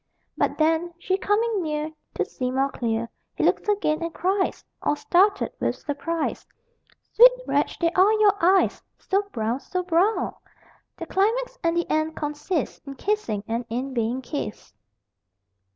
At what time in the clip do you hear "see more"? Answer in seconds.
2.25-2.71